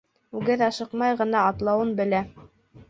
[0.39, 2.25] Үгеҙ ашыҡмай ғына атлауын белә.